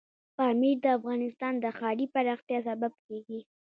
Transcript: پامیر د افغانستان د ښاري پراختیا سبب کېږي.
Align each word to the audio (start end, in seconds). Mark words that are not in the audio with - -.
پامیر 0.37 0.77
د 0.81 0.85
افغانستان 0.97 1.53
د 1.59 1.65
ښاري 1.77 2.05
پراختیا 2.13 2.59
سبب 2.67 2.93
کېږي. 3.05 3.39